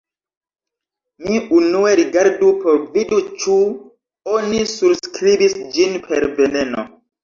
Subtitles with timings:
[1.25, 3.61] Mi unue rigardu por vidi ĉu
[4.35, 6.93] oni surskribis ĝin per 'veneno.'